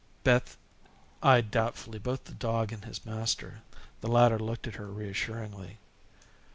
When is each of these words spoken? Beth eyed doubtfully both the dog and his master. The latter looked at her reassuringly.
Beth 0.23 0.57
eyed 1.21 1.51
doubtfully 1.51 1.99
both 1.99 2.23
the 2.23 2.33
dog 2.33 2.71
and 2.73 2.85
his 2.85 3.05
master. 3.05 3.61
The 3.99 4.07
latter 4.07 4.39
looked 4.39 4.65
at 4.65 4.77
her 4.77 4.87
reassuringly. 4.87 5.77